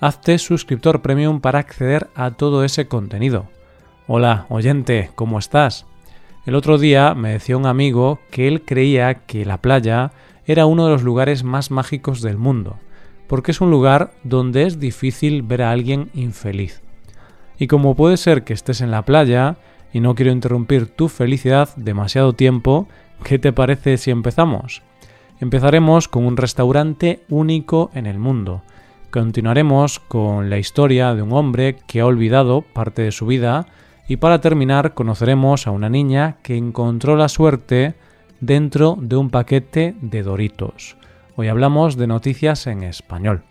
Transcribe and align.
hazte 0.00 0.38
suscriptor 0.38 1.00
premium 1.00 1.40
para 1.40 1.58
acceder 1.58 2.08
a 2.14 2.32
todo 2.32 2.64
ese 2.64 2.86
contenido. 2.86 3.46
Hola, 4.06 4.46
oyente, 4.48 5.10
¿cómo 5.14 5.38
estás? 5.38 5.86
El 6.44 6.54
otro 6.54 6.78
día 6.78 7.14
me 7.14 7.30
decía 7.30 7.56
un 7.56 7.66
amigo 7.66 8.20
que 8.30 8.46
él 8.46 8.62
creía 8.62 9.14
que 9.26 9.44
la 9.44 9.60
playa 9.60 10.12
era 10.44 10.66
uno 10.66 10.86
de 10.86 10.92
los 10.92 11.02
lugares 11.02 11.42
más 11.42 11.70
mágicos 11.70 12.20
del 12.20 12.36
mundo, 12.36 12.76
porque 13.26 13.50
es 13.50 13.60
un 13.60 13.70
lugar 13.70 14.12
donde 14.22 14.64
es 14.64 14.78
difícil 14.78 15.42
ver 15.42 15.62
a 15.62 15.72
alguien 15.72 16.10
infeliz. 16.14 16.82
Y 17.58 17.66
como 17.66 17.96
puede 17.96 18.16
ser 18.16 18.44
que 18.44 18.52
estés 18.52 18.80
en 18.80 18.90
la 18.90 19.02
playa, 19.02 19.56
y 19.92 20.00
no 20.00 20.14
quiero 20.14 20.30
interrumpir 20.30 20.86
tu 20.86 21.08
felicidad 21.08 21.70
demasiado 21.76 22.34
tiempo, 22.34 22.86
¿qué 23.24 23.38
te 23.38 23.52
parece 23.52 23.96
si 23.96 24.10
empezamos? 24.10 24.82
Empezaremos 25.40 26.06
con 26.06 26.26
un 26.26 26.36
restaurante 26.36 27.22
único 27.28 27.90
en 27.94 28.06
el 28.06 28.18
mundo, 28.18 28.62
Continuaremos 29.16 29.98
con 29.98 30.50
la 30.50 30.58
historia 30.58 31.14
de 31.14 31.22
un 31.22 31.32
hombre 31.32 31.78
que 31.86 32.00
ha 32.00 32.06
olvidado 32.06 32.60
parte 32.60 33.00
de 33.00 33.12
su 33.12 33.24
vida 33.24 33.64
y 34.06 34.18
para 34.18 34.42
terminar 34.42 34.92
conoceremos 34.92 35.66
a 35.66 35.70
una 35.70 35.88
niña 35.88 36.36
que 36.42 36.58
encontró 36.58 37.16
la 37.16 37.30
suerte 37.30 37.94
dentro 38.42 38.98
de 39.00 39.16
un 39.16 39.30
paquete 39.30 39.96
de 40.02 40.22
Doritos. 40.22 40.98
Hoy 41.34 41.48
hablamos 41.48 41.96
de 41.96 42.06
noticias 42.06 42.66
en 42.66 42.82
español. 42.82 43.42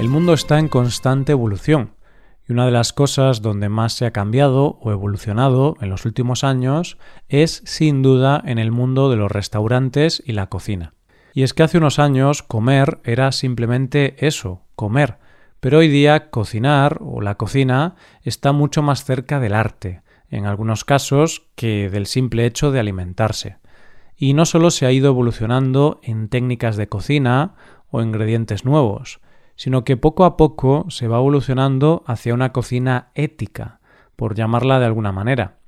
El 0.00 0.08
mundo 0.08 0.32
está 0.32 0.58
en 0.58 0.66
constante 0.66 1.30
evolución 1.30 1.92
una 2.52 2.66
de 2.66 2.70
las 2.70 2.92
cosas 2.92 3.42
donde 3.42 3.68
más 3.68 3.94
se 3.94 4.06
ha 4.06 4.12
cambiado 4.12 4.78
o 4.80 4.92
evolucionado 4.92 5.76
en 5.80 5.90
los 5.90 6.04
últimos 6.04 6.44
años 6.44 6.98
es 7.28 7.62
sin 7.64 8.02
duda 8.02 8.42
en 8.44 8.58
el 8.58 8.70
mundo 8.70 9.10
de 9.10 9.16
los 9.16 9.30
restaurantes 9.30 10.22
y 10.24 10.32
la 10.32 10.46
cocina. 10.46 10.94
Y 11.34 11.42
es 11.42 11.54
que 11.54 11.62
hace 11.62 11.78
unos 11.78 11.98
años 11.98 12.42
comer 12.42 13.00
era 13.04 13.32
simplemente 13.32 14.26
eso, 14.26 14.62
comer, 14.76 15.18
pero 15.60 15.78
hoy 15.78 15.88
día 15.88 16.30
cocinar 16.30 16.98
o 17.00 17.20
la 17.20 17.36
cocina 17.36 17.94
está 18.22 18.52
mucho 18.52 18.82
más 18.82 19.04
cerca 19.04 19.40
del 19.40 19.54
arte, 19.54 20.02
en 20.28 20.46
algunos 20.46 20.84
casos, 20.84 21.48
que 21.54 21.88
del 21.88 22.06
simple 22.06 22.46
hecho 22.46 22.70
de 22.70 22.80
alimentarse. 22.80 23.58
Y 24.16 24.34
no 24.34 24.44
solo 24.44 24.70
se 24.70 24.86
ha 24.86 24.92
ido 24.92 25.08
evolucionando 25.08 26.00
en 26.02 26.28
técnicas 26.28 26.76
de 26.76 26.88
cocina 26.88 27.54
o 27.90 28.02
ingredientes 28.02 28.64
nuevos, 28.64 29.20
sino 29.56 29.84
que 29.84 29.96
poco 29.96 30.24
a 30.24 30.36
poco 30.36 30.86
se 30.88 31.08
va 31.08 31.18
evolucionando 31.18 32.02
hacia 32.06 32.34
una 32.34 32.52
cocina 32.52 33.10
ética, 33.14 33.80
por 34.16 34.34
llamarla 34.34 34.78
de 34.78 34.86
alguna 34.86 35.12
manera, 35.12 35.58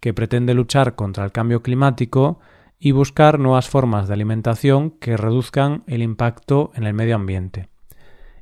que 0.00 0.14
pretende 0.14 0.54
luchar 0.54 0.94
contra 0.94 1.24
el 1.24 1.32
cambio 1.32 1.62
climático 1.62 2.38
y 2.78 2.92
buscar 2.92 3.38
nuevas 3.38 3.68
formas 3.68 4.08
de 4.08 4.14
alimentación 4.14 4.90
que 4.90 5.16
reduzcan 5.16 5.82
el 5.86 6.02
impacto 6.02 6.70
en 6.74 6.84
el 6.84 6.94
medio 6.94 7.16
ambiente. 7.16 7.68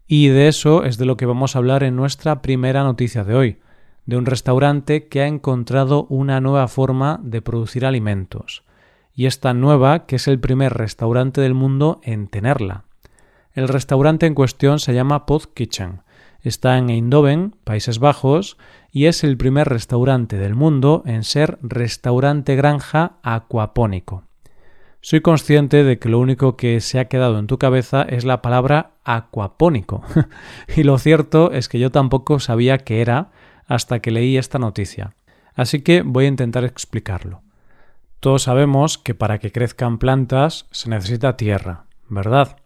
Y 0.06 0.28
de 0.28 0.48
eso 0.48 0.84
es 0.84 0.98
de 0.98 1.06
lo 1.06 1.16
que 1.16 1.26
vamos 1.26 1.56
a 1.56 1.58
hablar 1.58 1.82
en 1.82 1.96
nuestra 1.96 2.42
primera 2.42 2.84
noticia 2.84 3.24
de 3.24 3.34
hoy, 3.34 3.58
de 4.04 4.16
un 4.16 4.26
restaurante 4.26 5.08
que 5.08 5.22
ha 5.22 5.26
encontrado 5.26 6.06
una 6.08 6.40
nueva 6.40 6.68
forma 6.68 7.18
de 7.22 7.42
producir 7.42 7.84
alimentos, 7.84 8.62
y 9.14 9.26
esta 9.26 9.52
nueva 9.52 10.06
que 10.06 10.16
es 10.16 10.28
el 10.28 10.38
primer 10.38 10.74
restaurante 10.74 11.40
del 11.40 11.54
mundo 11.54 12.00
en 12.04 12.28
tenerla. 12.28 12.85
El 13.56 13.68
restaurante 13.68 14.26
en 14.26 14.34
cuestión 14.34 14.78
se 14.78 14.92
llama 14.92 15.24
Pod 15.24 15.44
Kitchen. 15.54 16.02
Está 16.42 16.76
en 16.76 16.90
Eindhoven, 16.90 17.56
Países 17.64 17.98
Bajos, 17.98 18.58
y 18.92 19.06
es 19.06 19.24
el 19.24 19.38
primer 19.38 19.66
restaurante 19.70 20.36
del 20.36 20.54
mundo 20.54 21.02
en 21.06 21.24
ser 21.24 21.58
restaurante 21.62 22.54
granja 22.54 23.16
acuapónico. 23.22 24.24
Soy 25.00 25.22
consciente 25.22 25.84
de 25.84 25.98
que 25.98 26.10
lo 26.10 26.18
único 26.18 26.58
que 26.58 26.82
se 26.82 26.98
ha 26.98 27.06
quedado 27.06 27.38
en 27.38 27.46
tu 27.46 27.56
cabeza 27.56 28.02
es 28.02 28.26
la 28.26 28.42
palabra 28.42 28.90
acuapónico. 29.04 30.02
y 30.76 30.82
lo 30.82 30.98
cierto 30.98 31.50
es 31.50 31.70
que 31.70 31.78
yo 31.78 31.90
tampoco 31.90 32.40
sabía 32.40 32.76
qué 32.76 33.00
era 33.00 33.30
hasta 33.66 34.00
que 34.00 34.10
leí 34.10 34.36
esta 34.36 34.58
noticia. 34.58 35.16
Así 35.54 35.80
que 35.80 36.02
voy 36.02 36.26
a 36.26 36.28
intentar 36.28 36.64
explicarlo. 36.64 37.40
Todos 38.20 38.42
sabemos 38.42 38.98
que 38.98 39.14
para 39.14 39.38
que 39.38 39.50
crezcan 39.50 39.96
plantas 39.96 40.66
se 40.72 40.90
necesita 40.90 41.38
tierra, 41.38 41.86
¿verdad? 42.10 42.58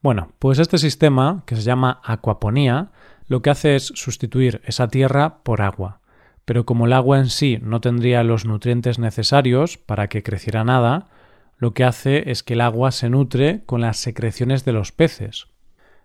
Bueno, 0.00 0.30
pues 0.38 0.60
este 0.60 0.78
sistema, 0.78 1.42
que 1.44 1.56
se 1.56 1.62
llama 1.62 2.00
acuaponía, 2.04 2.92
lo 3.26 3.42
que 3.42 3.50
hace 3.50 3.74
es 3.74 3.92
sustituir 3.96 4.60
esa 4.64 4.88
tierra 4.88 5.42
por 5.42 5.60
agua. 5.60 6.00
Pero 6.44 6.64
como 6.64 6.86
el 6.86 6.92
agua 6.92 7.18
en 7.18 7.28
sí 7.28 7.58
no 7.60 7.80
tendría 7.80 8.22
los 8.22 8.44
nutrientes 8.44 8.98
necesarios 9.00 9.76
para 9.76 10.08
que 10.08 10.22
creciera 10.22 10.62
nada, 10.62 11.08
lo 11.56 11.74
que 11.74 11.84
hace 11.84 12.30
es 12.30 12.44
que 12.44 12.54
el 12.54 12.60
agua 12.60 12.92
se 12.92 13.10
nutre 13.10 13.64
con 13.66 13.80
las 13.80 13.96
secreciones 13.96 14.64
de 14.64 14.72
los 14.72 14.92
peces. 14.92 15.48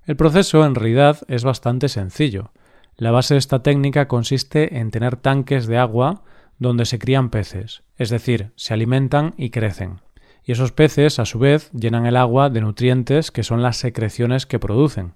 El 0.06 0.16
proceso 0.16 0.66
en 0.66 0.74
realidad 0.74 1.20
es 1.28 1.44
bastante 1.44 1.88
sencillo. 1.88 2.52
La 2.98 3.12
base 3.12 3.36
de 3.36 3.40
esta 3.40 3.62
técnica 3.62 4.08
consiste 4.08 4.80
en 4.80 4.90
tener 4.90 5.18
tanques 5.18 5.68
de 5.68 5.78
agua 5.78 6.24
donde 6.58 6.86
se 6.86 6.98
crían 6.98 7.30
peces, 7.30 7.84
es 7.98 8.10
decir, 8.10 8.52
se 8.56 8.74
alimentan 8.74 9.36
y 9.38 9.52
crecen 9.52 10.02
y 10.46 10.52
esos 10.52 10.72
peces, 10.72 11.20
a 11.20 11.26
su 11.26 11.40
vez, 11.40 11.72
llenan 11.72 12.06
el 12.06 12.18
agua 12.18 12.50
de 12.50 12.62
nutrientes 12.62 13.32
que 13.32 13.44
son 13.44 13.62
las 13.62 13.78
secreciones 13.78 14.46
que 14.46 14.60
producen. 14.60 15.14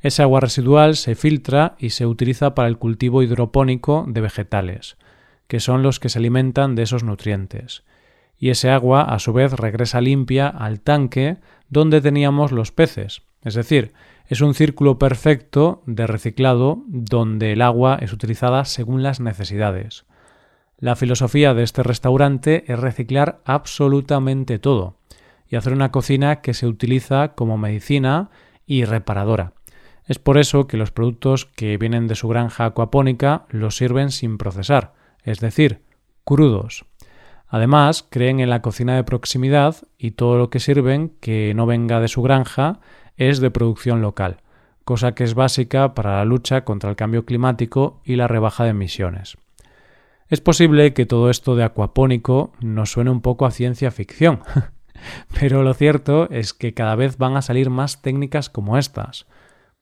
Esa 0.00 0.24
agua 0.24 0.40
residual 0.40 0.96
se 0.96 1.14
filtra 1.14 1.76
y 1.78 1.90
se 1.90 2.06
utiliza 2.06 2.54
para 2.54 2.68
el 2.68 2.78
cultivo 2.78 3.22
hidropónico 3.22 4.04
de 4.06 4.20
vegetales, 4.20 4.96
que 5.48 5.60
son 5.60 5.82
los 5.82 5.98
que 5.98 6.08
se 6.08 6.18
alimentan 6.18 6.74
de 6.74 6.82
esos 6.82 7.04
nutrientes. 7.04 7.84
Y 8.38 8.50
ese 8.50 8.70
agua, 8.70 9.02
a 9.02 9.18
su 9.18 9.32
vez, 9.32 9.52
regresa 9.52 10.00
limpia 10.00 10.48
al 10.48 10.80
tanque 10.80 11.38
donde 11.68 12.00
teníamos 12.00 12.52
los 12.52 12.70
peces. 12.70 13.22
Es 13.42 13.54
decir, 13.54 13.92
es 14.26 14.40
un 14.40 14.54
círculo 14.54 14.98
perfecto 14.98 15.82
de 15.86 16.06
reciclado 16.06 16.82
donde 16.86 17.52
el 17.52 17.62
agua 17.62 17.98
es 18.00 18.12
utilizada 18.12 18.64
según 18.64 19.02
las 19.02 19.20
necesidades. 19.20 20.04
La 20.78 20.96
filosofía 20.96 21.54
de 21.54 21.62
este 21.62 21.82
restaurante 21.82 22.64
es 22.70 22.78
reciclar 22.78 23.40
absolutamente 23.44 24.58
todo 24.58 24.96
y 25.48 25.56
hacer 25.56 25.72
una 25.72 25.92
cocina 25.92 26.40
que 26.40 26.52
se 26.52 26.66
utiliza 26.66 27.34
como 27.34 27.56
medicina 27.56 28.30
y 28.66 28.84
reparadora. 28.84 29.52
Es 30.06 30.18
por 30.18 30.36
eso 30.36 30.66
que 30.66 30.76
los 30.76 30.90
productos 30.90 31.46
que 31.46 31.78
vienen 31.78 32.08
de 32.08 32.14
su 32.14 32.28
granja 32.28 32.66
acuapónica 32.66 33.46
los 33.48 33.76
sirven 33.76 34.10
sin 34.10 34.36
procesar, 34.36 34.92
es 35.22 35.40
decir, 35.40 35.82
crudos. 36.24 36.84
Además, 37.48 38.04
creen 38.08 38.40
en 38.40 38.50
la 38.50 38.60
cocina 38.60 38.96
de 38.96 39.04
proximidad 39.04 39.76
y 39.96 40.12
todo 40.12 40.36
lo 40.36 40.50
que 40.50 40.60
sirven 40.60 41.12
que 41.20 41.52
no 41.54 41.66
venga 41.66 42.00
de 42.00 42.08
su 42.08 42.20
granja 42.20 42.80
es 43.16 43.38
de 43.38 43.50
producción 43.50 44.02
local, 44.02 44.38
cosa 44.84 45.14
que 45.14 45.24
es 45.24 45.34
básica 45.34 45.94
para 45.94 46.16
la 46.16 46.24
lucha 46.24 46.64
contra 46.64 46.90
el 46.90 46.96
cambio 46.96 47.24
climático 47.24 48.00
y 48.04 48.16
la 48.16 48.26
rebaja 48.26 48.64
de 48.64 48.70
emisiones. 48.70 49.38
Es 50.34 50.40
posible 50.40 50.94
que 50.94 51.06
todo 51.06 51.30
esto 51.30 51.54
de 51.54 51.62
acuapónico 51.62 52.50
nos 52.60 52.90
suene 52.90 53.10
un 53.10 53.20
poco 53.20 53.46
a 53.46 53.52
ciencia 53.52 53.92
ficción, 53.92 54.40
pero 55.38 55.62
lo 55.62 55.74
cierto 55.74 56.28
es 56.28 56.52
que 56.52 56.74
cada 56.74 56.96
vez 56.96 57.18
van 57.18 57.36
a 57.36 57.40
salir 57.40 57.70
más 57.70 58.02
técnicas 58.02 58.50
como 58.50 58.76
estas, 58.76 59.28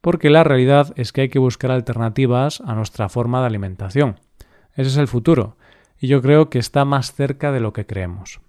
porque 0.02 0.28
la 0.28 0.44
realidad 0.44 0.93
es 0.96 1.10
que 1.10 1.22
hay 1.22 1.28
que 1.31 1.38
buscar 1.38 1.70
alternativas 1.70 2.60
a 2.66 2.75
nuestra 2.75 3.08
forma 3.08 3.40
de 3.40 3.46
alimentación. 3.46 4.20
Ese 4.75 4.90
es 4.90 4.99
el 4.99 5.08
futuro, 5.08 5.56
y 5.99 6.08
yo 6.08 6.20
creo 6.20 6.50
que 6.50 6.58
está 6.58 6.84
más 6.84 7.14
cerca 7.14 7.50
de 7.50 7.60
lo 7.60 7.72
que 7.72 7.87
creemos. 7.87 8.43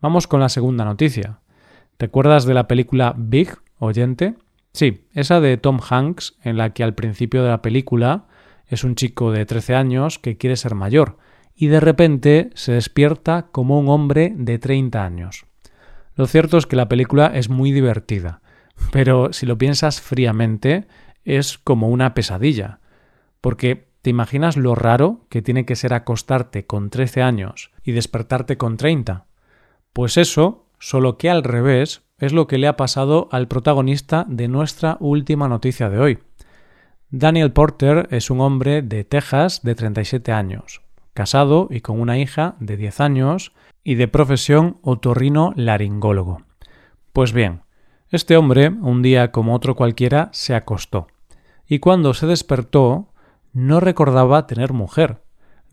Vamos 0.00 0.26
con 0.26 0.40
la 0.40 0.48
segunda 0.48 0.86
noticia. 0.86 1.40
¿Te 1.98 2.06
acuerdas 2.06 2.46
de 2.46 2.54
la 2.54 2.66
película 2.66 3.12
Big, 3.14 3.50
oyente? 3.78 4.36
Sí, 4.72 5.04
esa 5.12 5.42
de 5.42 5.58
Tom 5.58 5.80
Hanks, 5.86 6.38
en 6.42 6.56
la 6.56 6.70
que 6.70 6.82
al 6.82 6.94
principio 6.94 7.42
de 7.42 7.50
la 7.50 7.60
película 7.60 8.24
es 8.68 8.84
un 8.84 8.94
chico 8.94 9.32
de 9.32 9.44
13 9.44 9.74
años 9.74 10.18
que 10.18 10.38
quiere 10.38 10.56
ser 10.56 10.74
mayor 10.74 11.18
y 11.56 11.68
de 11.68 11.80
repente 11.80 12.50
se 12.54 12.72
despierta 12.72 13.46
como 13.50 13.78
un 13.78 13.88
hombre 13.88 14.32
de 14.36 14.58
30 14.58 15.04
años. 15.04 15.46
Lo 16.14 16.26
cierto 16.26 16.58
es 16.58 16.66
que 16.66 16.76
la 16.76 16.88
película 16.88 17.32
es 17.34 17.48
muy 17.48 17.72
divertida, 17.72 18.40
pero 18.92 19.32
si 19.32 19.46
lo 19.46 19.58
piensas 19.58 20.00
fríamente 20.00 20.86
es 21.24 21.58
como 21.58 21.88
una 21.88 22.14
pesadilla, 22.14 22.80
porque 23.40 23.88
¿te 24.02 24.10
imaginas 24.10 24.56
lo 24.56 24.74
raro 24.74 25.26
que 25.30 25.42
tiene 25.42 25.64
que 25.64 25.76
ser 25.76 25.94
acostarte 25.94 26.66
con 26.66 26.90
13 26.90 27.22
años 27.22 27.70
y 27.82 27.92
despertarte 27.92 28.56
con 28.56 28.76
30? 28.76 29.26
Pues 29.92 30.16
eso, 30.16 30.66
solo 30.78 31.16
que 31.16 31.30
al 31.30 31.42
revés, 31.42 32.02
es 32.18 32.32
lo 32.32 32.46
que 32.46 32.58
le 32.58 32.68
ha 32.68 32.76
pasado 32.76 33.28
al 33.32 33.48
protagonista 33.48 34.24
de 34.28 34.48
nuestra 34.48 34.96
última 35.00 35.48
noticia 35.48 35.90
de 35.90 35.98
hoy. 35.98 36.18
Daniel 37.10 37.52
Porter 37.52 38.08
es 38.10 38.30
un 38.30 38.40
hombre 38.40 38.82
de 38.82 39.04
Texas 39.04 39.62
de 39.62 39.74
37 39.74 40.32
años, 40.32 40.82
casado 41.16 41.66
y 41.70 41.80
con 41.80 42.00
una 42.00 42.18
hija 42.18 42.54
de 42.60 42.76
10 42.76 43.00
años 43.00 43.52
y 43.82 43.96
de 43.96 44.06
profesión 44.06 44.78
otorrino 44.82 45.52
laringólogo. 45.56 46.42
Pues 47.12 47.32
bien, 47.32 47.62
este 48.10 48.36
hombre, 48.36 48.68
un 48.68 49.02
día 49.02 49.32
como 49.32 49.54
otro 49.54 49.74
cualquiera, 49.74 50.28
se 50.32 50.54
acostó, 50.54 51.08
y 51.66 51.80
cuando 51.80 52.14
se 52.14 52.28
despertó, 52.28 53.08
no 53.52 53.80
recordaba 53.80 54.46
tener 54.46 54.72
mujer, 54.72 55.22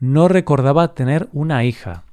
no 0.00 0.26
recordaba 0.26 0.94
tener 0.94 1.28
una 1.32 1.62
hija, 1.62 2.04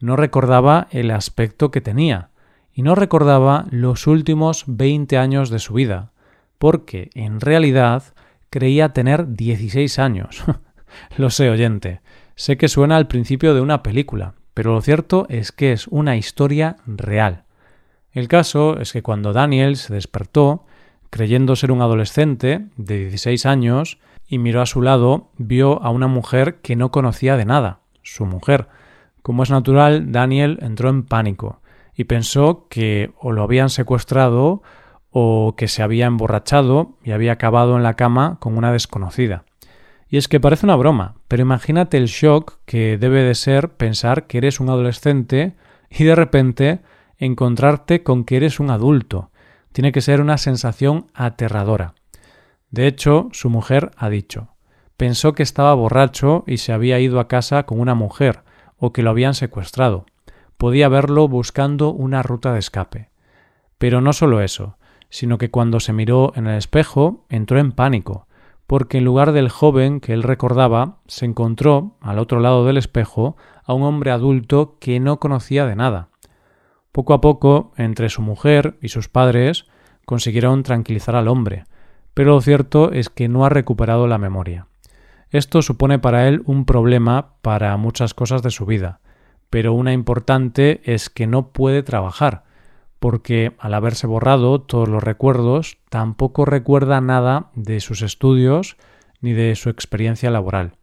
no 0.00 0.16
recordaba 0.16 0.88
el 0.90 1.10
aspecto 1.12 1.70
que 1.70 1.80
tenía, 1.80 2.30
y 2.74 2.82
no 2.82 2.94
recordaba 2.94 3.66
los 3.70 4.06
últimos 4.06 4.64
20 4.66 5.16
años 5.16 5.50
de 5.50 5.60
su 5.60 5.74
vida, 5.74 6.12
porque 6.58 7.10
en 7.14 7.40
realidad 7.40 8.02
creía 8.50 8.92
tener 8.92 9.34
16 9.34 9.98
años. 9.98 10.42
lo 11.16 11.30
sé, 11.30 11.48
oyente. 11.48 12.00
Sé 12.40 12.56
que 12.56 12.68
suena 12.68 12.96
al 12.96 13.06
principio 13.06 13.52
de 13.52 13.60
una 13.60 13.82
película, 13.82 14.32
pero 14.54 14.72
lo 14.72 14.80
cierto 14.80 15.26
es 15.28 15.52
que 15.52 15.72
es 15.72 15.86
una 15.88 16.16
historia 16.16 16.78
real. 16.86 17.44
El 18.12 18.28
caso 18.28 18.80
es 18.80 18.94
que 18.94 19.02
cuando 19.02 19.34
Daniel 19.34 19.76
se 19.76 19.92
despertó, 19.92 20.64
creyendo 21.10 21.54
ser 21.54 21.70
un 21.70 21.82
adolescente 21.82 22.68
de 22.78 22.98
16 23.00 23.44
años, 23.44 23.98
y 24.26 24.38
miró 24.38 24.62
a 24.62 24.66
su 24.66 24.80
lado, 24.80 25.28
vio 25.36 25.82
a 25.82 25.90
una 25.90 26.06
mujer 26.06 26.62
que 26.62 26.76
no 26.76 26.90
conocía 26.90 27.36
de 27.36 27.44
nada, 27.44 27.80
su 28.02 28.24
mujer. 28.24 28.68
Como 29.20 29.42
es 29.42 29.50
natural, 29.50 30.10
Daniel 30.10 30.60
entró 30.62 30.88
en 30.88 31.02
pánico 31.02 31.60
y 31.94 32.04
pensó 32.04 32.68
que 32.70 33.12
o 33.18 33.32
lo 33.32 33.42
habían 33.42 33.68
secuestrado 33.68 34.62
o 35.10 35.56
que 35.58 35.68
se 35.68 35.82
había 35.82 36.06
emborrachado 36.06 36.96
y 37.04 37.10
había 37.10 37.32
acabado 37.32 37.76
en 37.76 37.82
la 37.82 37.96
cama 37.96 38.38
con 38.40 38.56
una 38.56 38.72
desconocida. 38.72 39.44
Y 40.10 40.16
es 40.16 40.28
que 40.28 40.40
parece 40.40 40.66
una 40.66 40.76
broma, 40.76 41.14
pero 41.28 41.42
imagínate 41.42 41.96
el 41.96 42.06
shock 42.06 42.58
que 42.64 42.98
debe 42.98 43.22
de 43.22 43.34
ser 43.34 43.70
pensar 43.70 44.26
que 44.26 44.38
eres 44.38 44.60
un 44.60 44.68
adolescente 44.68 45.54
y 45.88 46.04
de 46.04 46.14
repente 46.14 46.80
encontrarte 47.16 48.02
con 48.02 48.24
que 48.24 48.36
eres 48.36 48.60
un 48.60 48.70
adulto. 48.70 49.30
Tiene 49.72 49.92
que 49.92 50.00
ser 50.00 50.20
una 50.20 50.36
sensación 50.36 51.06
aterradora. 51.14 51.94
De 52.70 52.86
hecho, 52.86 53.28
su 53.32 53.50
mujer 53.50 53.92
ha 53.96 54.10
dicho 54.10 54.50
pensó 55.00 55.32
que 55.32 55.42
estaba 55.42 55.72
borracho 55.72 56.44
y 56.46 56.58
se 56.58 56.74
había 56.74 57.00
ido 57.00 57.20
a 57.20 57.26
casa 57.26 57.62
con 57.62 57.80
una 57.80 57.94
mujer, 57.94 58.42
o 58.76 58.92
que 58.92 59.02
lo 59.02 59.08
habían 59.08 59.32
secuestrado. 59.32 60.04
Podía 60.58 60.90
verlo 60.90 61.26
buscando 61.26 61.88
una 61.88 62.22
ruta 62.22 62.52
de 62.52 62.58
escape. 62.58 63.08
Pero 63.78 64.02
no 64.02 64.12
solo 64.12 64.42
eso, 64.42 64.76
sino 65.08 65.38
que 65.38 65.50
cuando 65.50 65.80
se 65.80 65.94
miró 65.94 66.34
en 66.36 66.46
el 66.46 66.58
espejo 66.58 67.24
entró 67.30 67.58
en 67.58 67.72
pánico, 67.72 68.26
porque 68.70 68.98
en 68.98 69.04
lugar 69.04 69.32
del 69.32 69.48
joven 69.48 69.98
que 69.98 70.12
él 70.12 70.22
recordaba, 70.22 70.98
se 71.08 71.24
encontró, 71.24 71.96
al 72.00 72.20
otro 72.20 72.38
lado 72.38 72.64
del 72.64 72.76
espejo, 72.76 73.36
a 73.64 73.74
un 73.74 73.82
hombre 73.82 74.12
adulto 74.12 74.76
que 74.78 75.00
no 75.00 75.18
conocía 75.18 75.66
de 75.66 75.74
nada. 75.74 76.10
Poco 76.92 77.12
a 77.12 77.20
poco, 77.20 77.72
entre 77.76 78.08
su 78.10 78.22
mujer 78.22 78.78
y 78.80 78.90
sus 78.90 79.08
padres, 79.08 79.66
consiguieron 80.06 80.62
tranquilizar 80.62 81.16
al 81.16 81.26
hombre, 81.26 81.64
pero 82.14 82.34
lo 82.34 82.40
cierto 82.40 82.92
es 82.92 83.10
que 83.10 83.28
no 83.28 83.44
ha 83.44 83.48
recuperado 83.48 84.06
la 84.06 84.18
memoria. 84.18 84.68
Esto 85.30 85.62
supone 85.62 85.98
para 85.98 86.28
él 86.28 86.40
un 86.46 86.64
problema 86.64 87.34
para 87.42 87.76
muchas 87.76 88.14
cosas 88.14 88.40
de 88.40 88.52
su 88.52 88.66
vida, 88.66 89.00
pero 89.50 89.72
una 89.72 89.92
importante 89.92 90.80
es 90.84 91.10
que 91.10 91.26
no 91.26 91.48
puede 91.48 91.82
trabajar, 91.82 92.44
porque 93.00 93.54
al 93.58 93.74
haberse 93.74 94.06
borrado 94.06 94.60
todos 94.60 94.88
los 94.88 95.02
recuerdos, 95.02 95.78
tampoco 95.88 96.44
recuerda 96.44 97.00
nada 97.00 97.50
de 97.54 97.80
sus 97.80 98.02
estudios 98.02 98.76
ni 99.22 99.32
de 99.32 99.56
su 99.56 99.70
experiencia 99.70 100.30
laboral. 100.30 100.74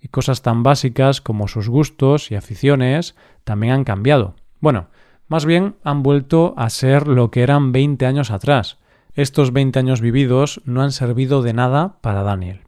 Y 0.00 0.08
cosas 0.08 0.42
tan 0.42 0.62
básicas 0.62 1.20
como 1.20 1.48
sus 1.48 1.68
gustos 1.68 2.30
y 2.30 2.36
aficiones 2.36 3.16
también 3.42 3.74
han 3.74 3.84
cambiado. 3.84 4.36
Bueno, 4.60 4.86
más 5.26 5.44
bien 5.44 5.74
han 5.82 6.04
vuelto 6.04 6.54
a 6.56 6.70
ser 6.70 7.08
lo 7.08 7.32
que 7.32 7.42
eran 7.42 7.72
20 7.72 8.06
años 8.06 8.30
atrás. 8.30 8.78
Estos 9.14 9.52
20 9.52 9.78
años 9.80 10.00
vividos 10.00 10.62
no 10.64 10.82
han 10.82 10.92
servido 10.92 11.42
de 11.42 11.52
nada 11.52 11.98
para 12.00 12.22
Daniel. 12.22 12.60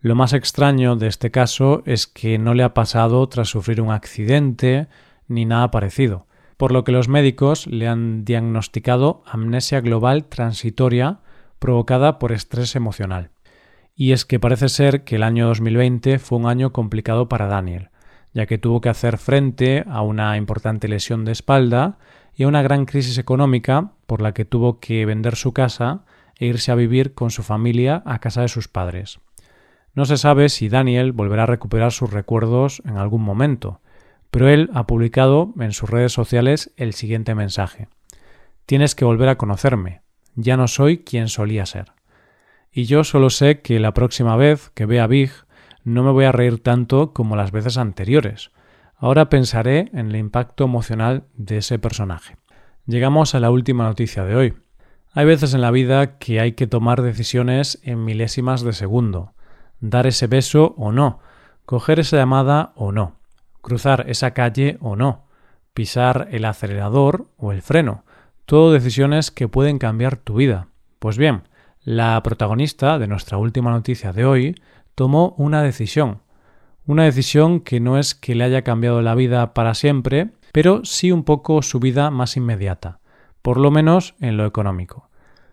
Lo 0.00 0.14
más 0.14 0.32
extraño 0.32 0.94
de 0.94 1.08
este 1.08 1.32
caso 1.32 1.82
es 1.84 2.06
que 2.06 2.38
no 2.38 2.54
le 2.54 2.62
ha 2.62 2.74
pasado 2.74 3.28
tras 3.28 3.48
sufrir 3.48 3.80
un 3.80 3.90
accidente 3.90 4.86
ni 5.26 5.46
nada 5.46 5.72
parecido 5.72 6.25
por 6.56 6.72
lo 6.72 6.84
que 6.84 6.92
los 6.92 7.08
médicos 7.08 7.66
le 7.66 7.88
han 7.88 8.24
diagnosticado 8.24 9.22
amnesia 9.26 9.80
global 9.80 10.24
transitoria 10.24 11.20
provocada 11.58 12.18
por 12.18 12.32
estrés 12.32 12.76
emocional. 12.76 13.30
Y 13.94 14.12
es 14.12 14.24
que 14.24 14.40
parece 14.40 14.68
ser 14.68 15.04
que 15.04 15.16
el 15.16 15.22
año 15.22 15.46
2020 15.48 16.18
fue 16.18 16.38
un 16.38 16.46
año 16.46 16.72
complicado 16.72 17.28
para 17.28 17.46
Daniel, 17.46 17.90
ya 18.34 18.46
que 18.46 18.58
tuvo 18.58 18.80
que 18.80 18.90
hacer 18.90 19.16
frente 19.16 19.84
a 19.88 20.02
una 20.02 20.36
importante 20.36 20.88
lesión 20.88 21.24
de 21.24 21.32
espalda 21.32 21.98
y 22.34 22.42
a 22.42 22.48
una 22.48 22.62
gran 22.62 22.84
crisis 22.84 23.16
económica 23.16 23.92
por 24.06 24.20
la 24.20 24.32
que 24.32 24.44
tuvo 24.44 24.80
que 24.80 25.06
vender 25.06 25.36
su 25.36 25.52
casa 25.52 26.04
e 26.38 26.46
irse 26.46 26.70
a 26.70 26.74
vivir 26.74 27.14
con 27.14 27.30
su 27.30 27.42
familia 27.42 28.02
a 28.04 28.18
casa 28.18 28.42
de 28.42 28.48
sus 28.48 28.68
padres. 28.68 29.18
No 29.94 30.04
se 30.04 30.18
sabe 30.18 30.50
si 30.50 30.68
Daniel 30.68 31.12
volverá 31.12 31.44
a 31.44 31.46
recuperar 31.46 31.92
sus 31.92 32.12
recuerdos 32.12 32.82
en 32.84 32.98
algún 32.98 33.22
momento, 33.22 33.80
pero 34.30 34.48
él 34.48 34.70
ha 34.74 34.86
publicado 34.86 35.52
en 35.58 35.72
sus 35.72 35.88
redes 35.88 36.12
sociales 36.12 36.72
el 36.76 36.92
siguiente 36.92 37.34
mensaje. 37.34 37.88
Tienes 38.66 38.94
que 38.94 39.04
volver 39.04 39.28
a 39.28 39.38
conocerme. 39.38 40.02
Ya 40.34 40.56
no 40.56 40.68
soy 40.68 40.98
quien 40.98 41.28
solía 41.28 41.66
ser. 41.66 41.92
Y 42.72 42.84
yo 42.84 43.04
solo 43.04 43.30
sé 43.30 43.60
que 43.60 43.80
la 43.80 43.94
próxima 43.94 44.36
vez 44.36 44.70
que 44.74 44.86
vea 44.86 45.06
Big 45.06 45.30
no 45.84 46.02
me 46.02 46.10
voy 46.10 46.24
a 46.24 46.32
reír 46.32 46.62
tanto 46.62 47.12
como 47.12 47.36
las 47.36 47.52
veces 47.52 47.78
anteriores. 47.78 48.50
Ahora 48.96 49.28
pensaré 49.28 49.90
en 49.92 50.08
el 50.08 50.16
impacto 50.16 50.64
emocional 50.64 51.24
de 51.34 51.58
ese 51.58 51.78
personaje. 51.78 52.36
Llegamos 52.86 53.34
a 53.34 53.40
la 53.40 53.50
última 53.50 53.84
noticia 53.84 54.24
de 54.24 54.36
hoy. 54.36 54.54
Hay 55.12 55.24
veces 55.24 55.54
en 55.54 55.60
la 55.60 55.70
vida 55.70 56.18
que 56.18 56.40
hay 56.40 56.52
que 56.52 56.66
tomar 56.66 57.02
decisiones 57.02 57.78
en 57.82 58.04
milésimas 58.04 58.62
de 58.62 58.72
segundo. 58.72 59.32
Dar 59.80 60.06
ese 60.06 60.26
beso 60.26 60.74
o 60.76 60.92
no. 60.92 61.20
Coger 61.64 62.00
esa 62.00 62.16
llamada 62.16 62.72
o 62.74 62.92
no 62.92 63.16
cruzar 63.66 64.04
esa 64.08 64.30
calle 64.30 64.78
o 64.80 64.94
no, 64.94 65.24
pisar 65.74 66.28
el 66.30 66.44
acelerador 66.44 67.26
o 67.36 67.50
el 67.50 67.62
freno, 67.62 68.04
todo 68.44 68.72
decisiones 68.72 69.32
que 69.32 69.48
pueden 69.48 69.78
cambiar 69.78 70.18
tu 70.18 70.36
vida. 70.36 70.68
Pues 71.00 71.18
bien, 71.18 71.42
la 71.82 72.22
protagonista 72.22 73.00
de 73.00 73.08
nuestra 73.08 73.38
última 73.38 73.72
noticia 73.72 74.12
de 74.12 74.24
hoy 74.24 74.54
tomó 74.94 75.34
una 75.36 75.62
decisión. 75.62 76.22
Una 76.86 77.02
decisión 77.02 77.58
que 77.58 77.80
no 77.80 77.98
es 77.98 78.14
que 78.14 78.36
le 78.36 78.44
haya 78.44 78.62
cambiado 78.62 79.02
la 79.02 79.16
vida 79.16 79.52
para 79.52 79.74
siempre, 79.74 80.30
pero 80.52 80.84
sí 80.84 81.10
un 81.10 81.24
poco 81.24 81.60
su 81.60 81.80
vida 81.80 82.12
más 82.12 82.36
inmediata, 82.36 83.00
por 83.42 83.58
lo 83.58 83.72
menos 83.72 84.14
en 84.20 84.36
lo 84.36 84.46
económico. 84.46 85.10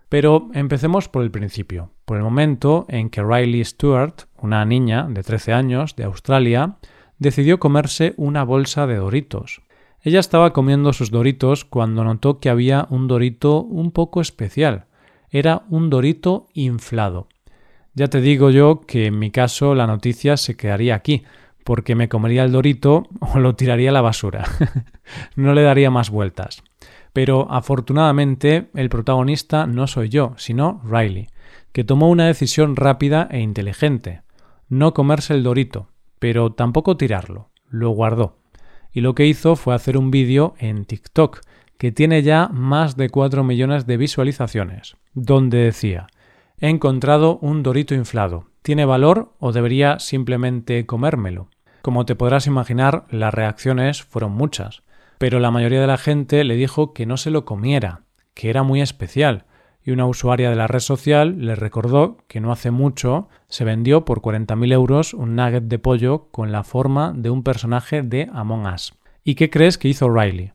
Pero 0.07 0.51
empecemos 0.53 1.09
por 1.09 1.23
el 1.23 1.31
principio, 1.31 1.89
por 2.05 2.17
el 2.17 2.23
momento 2.23 2.85
en 2.89 3.09
que 3.09 3.23
Riley 3.23 3.65
Stewart, 3.65 4.25
una 4.37 4.63
niña 4.65 5.07
de 5.09 5.23
13 5.23 5.53
años 5.53 5.95
de 5.95 6.03
Australia, 6.03 6.77
decidió 7.19 7.59
comerse 7.59 8.13
una 8.17 8.43
bolsa 8.43 8.87
de 8.87 8.95
doritos. 8.95 9.61
Ella 10.01 10.19
estaba 10.19 10.51
comiendo 10.51 10.91
sus 10.91 11.11
doritos 11.11 11.63
cuando 11.63 12.03
notó 12.03 12.39
que 12.39 12.49
había 12.49 12.87
un 12.89 13.07
dorito 13.07 13.61
un 13.61 13.91
poco 13.91 14.19
especial. 14.19 14.85
Era 15.29 15.63
un 15.69 15.89
dorito 15.89 16.47
inflado. 16.53 17.27
Ya 17.93 18.07
te 18.09 18.19
digo 18.19 18.49
yo 18.49 18.81
que 18.81 19.05
en 19.05 19.19
mi 19.19 19.31
caso 19.31 19.75
la 19.75 19.87
noticia 19.87 20.35
se 20.35 20.57
quedaría 20.57 20.95
aquí, 20.95 21.23
porque 21.63 21.95
me 21.95 22.09
comería 22.09 22.43
el 22.43 22.51
dorito 22.51 23.07
o 23.21 23.39
lo 23.39 23.55
tiraría 23.55 23.91
a 23.91 23.93
la 23.93 24.01
basura. 24.01 24.43
no 25.35 25.53
le 25.53 25.61
daría 25.61 25.89
más 25.89 26.09
vueltas. 26.09 26.63
Pero 27.13 27.47
afortunadamente 27.49 28.69
el 28.73 28.89
protagonista 28.89 29.67
no 29.67 29.87
soy 29.87 30.09
yo, 30.09 30.33
sino 30.37 30.81
Riley, 30.83 31.29
que 31.71 31.83
tomó 31.83 32.09
una 32.09 32.25
decisión 32.25 32.75
rápida 32.75 33.29
e 33.31 33.39
inteligente. 33.39 34.23
No 34.67 34.93
comerse 34.93 35.33
el 35.33 35.43
dorito, 35.43 35.87
pero 36.23 36.53
tampoco 36.53 36.95
tirarlo, 36.95 37.49
lo 37.67 37.89
guardó. 37.89 38.37
Y 38.93 39.01
lo 39.01 39.13
que 39.13 39.25
hizo 39.27 39.57
fue 39.57 39.75
hacer 39.75 39.97
un 39.97 40.09
vídeo 40.09 40.53
en 40.57 40.85
TikTok, 40.85 41.41
que 41.77 41.91
tiene 41.91 42.23
ya 42.23 42.47
más 42.47 42.95
de 42.95 43.09
4 43.09 43.43
millones 43.43 43.85
de 43.87 43.97
visualizaciones, 43.97 44.95
donde 45.13 45.57
decía 45.57 46.07
He 46.61 46.69
encontrado 46.69 47.39
un 47.39 47.61
dorito 47.61 47.93
inflado. 47.93 48.45
¿Tiene 48.61 48.85
valor 48.85 49.33
o 49.39 49.51
debería 49.51 49.99
simplemente 49.99 50.85
comérmelo? 50.85 51.49
Como 51.81 52.05
te 52.05 52.15
podrás 52.15 52.47
imaginar, 52.47 53.03
las 53.09 53.33
reacciones 53.33 54.01
fueron 54.01 54.31
muchas, 54.31 54.83
pero 55.17 55.41
la 55.41 55.51
mayoría 55.51 55.81
de 55.81 55.87
la 55.87 55.97
gente 55.97 56.45
le 56.45 56.55
dijo 56.55 56.93
que 56.93 57.05
no 57.05 57.17
se 57.17 57.31
lo 57.31 57.43
comiera, 57.43 58.03
que 58.33 58.49
era 58.49 58.63
muy 58.63 58.79
especial, 58.79 59.43
y 59.83 59.91
una 59.91 60.05
usuaria 60.05 60.49
de 60.49 60.55
la 60.55 60.67
red 60.67 60.79
social 60.79 61.35
le 61.39 61.55
recordó 61.55 62.17
que 62.27 62.39
no 62.39 62.51
hace 62.51 62.71
mucho 62.71 63.27
se 63.47 63.65
vendió 63.65 64.05
por 64.05 64.21
40.000 64.21 64.71
euros 64.71 65.13
un 65.13 65.35
nugget 65.35 65.63
de 65.63 65.79
pollo 65.79 66.29
con 66.31 66.51
la 66.51 66.63
forma 66.63 67.13
de 67.15 67.29
un 67.29 67.43
personaje 67.43 68.01
de 68.01 68.29
Among 68.33 68.65
Us. 68.65 68.93
¿Y 69.23 69.35
qué 69.35 69.49
crees 69.49 69.77
que 69.77 69.89
hizo 69.89 70.09
Riley? 70.09 70.53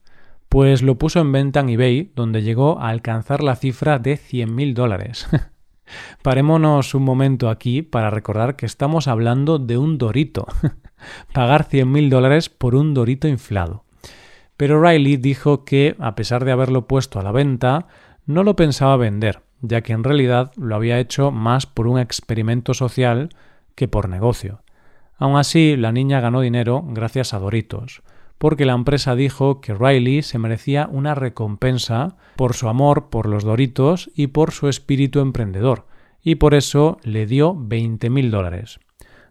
Pues 0.49 0.81
lo 0.81 0.97
puso 0.97 1.19
en 1.19 1.31
venta 1.31 1.59
en 1.59 1.69
eBay, 1.69 2.11
donde 2.15 2.41
llegó 2.41 2.79
a 2.79 2.89
alcanzar 2.89 3.43
la 3.43 3.55
cifra 3.55 3.99
de 3.99 4.17
100.000 4.17 4.73
dólares. 4.73 5.27
Parémonos 6.23 6.93
un 6.95 7.03
momento 7.03 7.49
aquí 7.49 7.81
para 7.81 8.09
recordar 8.09 8.55
que 8.55 8.65
estamos 8.65 9.07
hablando 9.07 9.59
de 9.59 9.77
un 9.77 9.97
dorito. 9.97 10.47
Pagar 11.33 11.67
100.000 11.67 12.09
dólares 12.09 12.49
por 12.49 12.75
un 12.75 12.93
dorito 12.93 13.27
inflado. 13.27 13.85
Pero 14.57 14.81
Riley 14.81 15.17
dijo 15.17 15.63
que, 15.63 15.95
a 15.99 16.15
pesar 16.15 16.43
de 16.43 16.51
haberlo 16.51 16.85
puesto 16.87 17.19
a 17.19 17.23
la 17.23 17.31
venta, 17.31 17.87
no 18.29 18.43
lo 18.43 18.55
pensaba 18.55 18.95
vender, 18.95 19.41
ya 19.59 19.81
que 19.81 19.91
en 19.91 20.03
realidad 20.03 20.51
lo 20.55 20.75
había 20.75 20.99
hecho 20.99 21.31
más 21.31 21.65
por 21.65 21.87
un 21.87 21.97
experimento 21.97 22.75
social 22.75 23.29
que 23.73 23.87
por 23.87 24.07
negocio. 24.07 24.61
Aun 25.17 25.35
así, 25.35 25.75
la 25.75 25.91
niña 25.91 26.19
ganó 26.19 26.41
dinero 26.41 26.83
gracias 26.89 27.33
a 27.33 27.39
Doritos, 27.39 28.03
porque 28.37 28.67
la 28.67 28.73
empresa 28.73 29.15
dijo 29.15 29.61
que 29.61 29.73
Riley 29.73 30.21
se 30.21 30.37
merecía 30.37 30.87
una 30.91 31.15
recompensa 31.15 32.17
por 32.35 32.53
su 32.53 32.69
amor 32.69 33.09
por 33.09 33.25
los 33.25 33.43
Doritos 33.43 34.11
y 34.13 34.27
por 34.27 34.51
su 34.51 34.69
espíritu 34.69 35.21
emprendedor, 35.21 35.87
y 36.21 36.35
por 36.35 36.53
eso 36.53 36.99
le 37.01 37.25
dio 37.25 37.55
20.000 37.55 38.29
dólares. 38.29 38.79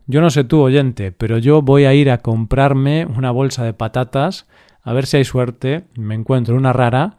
Yo 0.08 0.20
no 0.20 0.30
sé 0.30 0.42
tú, 0.42 0.60
oyente, 0.60 1.12
pero 1.12 1.38
yo 1.38 1.62
voy 1.62 1.84
a 1.84 1.94
ir 1.94 2.10
a 2.10 2.18
comprarme 2.18 3.06
una 3.06 3.30
bolsa 3.30 3.62
de 3.62 3.74
patatas, 3.74 4.48
a 4.82 4.92
ver 4.92 5.06
si 5.06 5.18
hay 5.18 5.24
suerte, 5.24 5.84
me 5.94 6.16
encuentro 6.16 6.56
una 6.56 6.72
rara 6.72 7.18